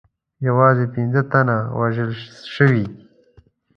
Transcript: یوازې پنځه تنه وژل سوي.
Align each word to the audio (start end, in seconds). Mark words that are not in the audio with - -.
یوازې 0.47 0.85
پنځه 0.95 1.21
تنه 1.31 1.57
وژل 1.79 2.11
سوي. 2.55 2.85